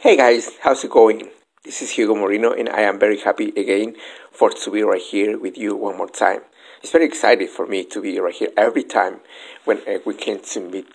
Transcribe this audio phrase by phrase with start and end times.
[0.00, 1.28] Hey guys, how's it going?
[1.64, 3.96] This is Hugo Moreno, and I am very happy again
[4.30, 6.42] for to be right here with you one more time.
[6.80, 9.18] It's very exciting for me to be right here every time
[9.64, 10.40] when uh, we can
[10.70, 10.86] meet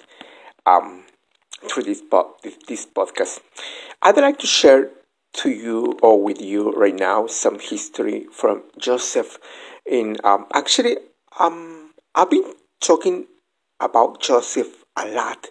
[0.66, 1.04] um,
[1.70, 2.38] through this, po-
[2.70, 3.42] this podcast.
[4.02, 4.92] I'd like to share
[5.34, 9.38] to you or with you right now some history from Joseph.
[9.86, 10.96] In um, actually,
[11.38, 13.26] um, I've been talking
[13.82, 15.48] about Joseph a lot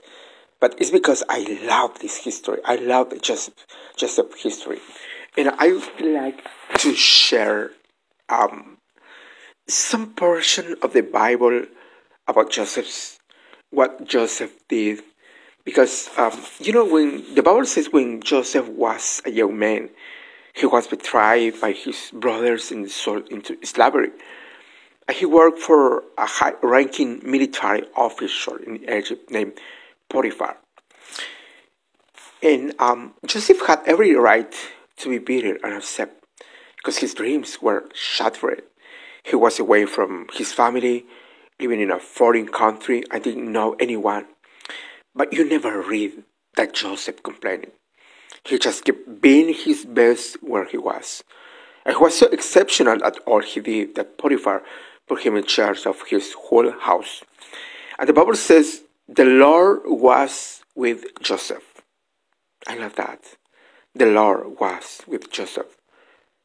[0.62, 2.60] but it's because I love this history.
[2.64, 4.78] I love Joseph, Joseph history,
[5.36, 6.46] and I would like
[6.78, 7.72] to share
[8.28, 8.78] um,
[9.66, 11.66] some portion of the Bible
[12.28, 13.18] about Joseph's
[13.70, 15.02] what Joseph did,
[15.64, 19.90] because um, you know when the Bible says when Joseph was a young man,
[20.54, 24.12] he was betrayed by his brothers and sold into slavery.
[25.12, 29.58] He worked for a high-ranking military official in Egypt named
[30.08, 30.61] Potiphar.
[32.42, 34.52] And um, Joseph had every right
[34.98, 36.10] to be bitter and upset
[36.76, 38.62] because his dreams were shattered.
[39.22, 41.06] He was away from his family,
[41.60, 43.04] living in a foreign country.
[43.10, 44.26] I didn't know anyone.
[45.14, 46.24] But you never read
[46.56, 47.70] that Joseph complaining.
[48.44, 51.22] He just kept being his best where he was.
[51.84, 54.62] And he was so exceptional at all he did that Potiphar
[55.06, 57.22] put him in charge of his whole house.
[57.98, 61.82] And the Bible says the Lord was with Joseph.
[62.66, 63.36] I love that.
[63.94, 65.76] The Lord was with Joseph.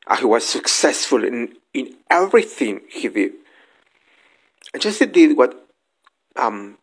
[0.07, 3.33] And he was successful in, in everything he did.
[4.73, 5.67] And Joseph did what
[6.35, 6.77] um,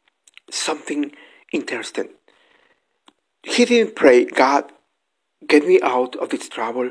[0.51, 1.13] something
[1.53, 2.09] interesting.
[3.43, 4.73] He didn't pray, God,
[5.47, 6.91] get me out of this trouble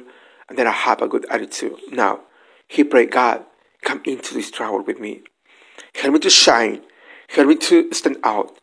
[0.50, 1.78] and then I have a good attitude.
[1.92, 2.22] Now,
[2.68, 3.44] he prayed, God,
[3.82, 5.24] come into this trouble with me.
[5.96, 6.84] Help me to shine.
[7.30, 8.58] Help me to stand out.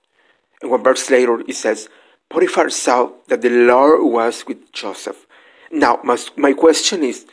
[0.62, 1.88] And one verse later it says,
[2.28, 5.26] Potiphar saw that the Lord was with Joseph.
[5.72, 7.26] Now, my, my question is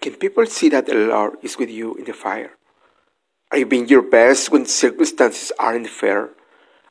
[0.00, 2.50] can people see that the Lord is with you in the fire?
[3.52, 6.30] Are you being your best when circumstances aren't fair?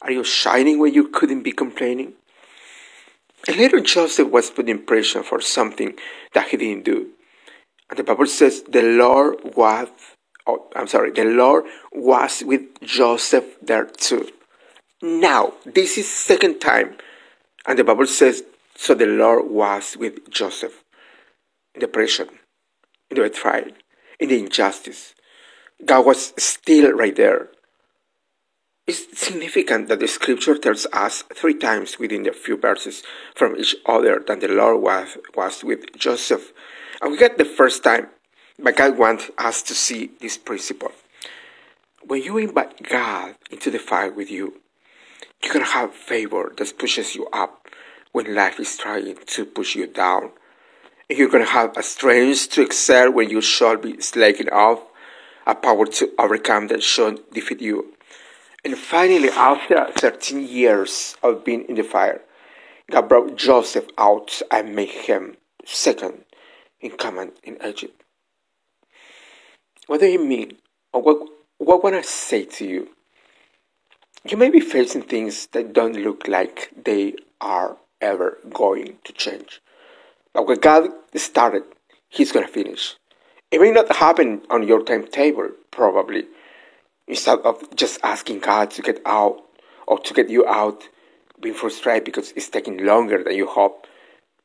[0.01, 2.13] Are you shining when you couldn't be complaining?
[3.47, 5.95] And later Joseph was put in prison for something
[6.33, 7.09] that he didn't do.
[7.89, 9.89] And the Bible says the Lord was,
[10.47, 14.29] oh, I'm sorry, the Lord was with Joseph there too.
[15.01, 16.95] Now, this is second time,
[17.65, 18.43] and the Bible says,
[18.75, 20.83] so the Lord was with Joseph
[21.73, 22.29] in the prison,
[23.09, 23.71] in the trial,
[24.19, 25.15] in the injustice.
[25.83, 27.49] God was still right there.
[28.85, 33.01] It's significant that the scripture tells us three times within a few verses
[33.33, 36.53] from each other that the Lord was, was with Joseph.
[37.01, 38.09] And we get the first time,
[38.59, 40.91] but God wants us to see this principle.
[42.05, 44.61] When you invite God into the fire with you,
[45.43, 47.67] you're gonna have favor that pushes you up
[48.11, 50.31] when life is trying to push you down.
[51.09, 54.81] And you're gonna have a strength to excel when you should be slacking off,
[55.47, 57.93] a power to overcome that should defeat you.
[58.63, 62.21] And finally, after 13 years of being in the fire,
[62.91, 66.25] God brought Joseph out and made him second
[66.79, 68.03] in command in Egypt.
[69.87, 70.57] What do you mean?
[70.91, 72.89] What, what want I say to you?
[74.23, 79.61] You may be facing things that don't look like they are ever going to change.
[80.31, 81.63] But when God started,
[82.07, 82.97] He's going to finish.
[83.49, 86.27] It may not happen on your timetable, probably.
[87.07, 89.41] Instead of just asking God to get out
[89.87, 90.87] or to get you out,
[91.41, 93.87] being frustrated because it's taking longer than you hope,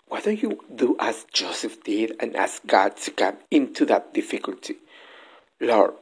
[0.08, 4.76] why don't you do as Joseph did and ask God to come into that difficulty?
[5.60, 5.92] Lord,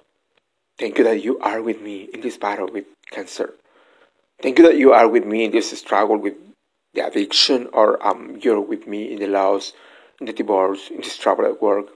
[0.79, 3.55] thank you that you are with me in this battle with cancer.
[4.45, 6.35] Thank you that you are with me in this struggle with
[6.93, 9.73] the addiction, or um, you're with me in the loss,
[10.21, 11.87] in the divorce, in this trouble at work.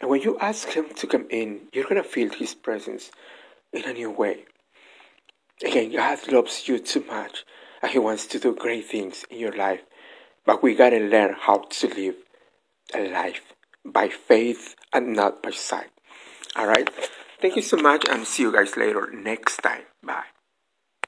[0.00, 3.10] And when you ask Him to come in, you're going to feel His presence
[3.70, 4.46] in a new way.
[5.62, 7.44] Again, God loves you too much,
[7.82, 9.82] and He wants to do great things in your life.
[10.46, 12.14] But we got to learn how to live
[12.94, 13.42] a life
[13.84, 15.90] by faith and not by sight.
[16.56, 16.88] All right?
[17.42, 19.82] Thank you so much, and see you guys later next time.
[20.02, 20.24] Bye.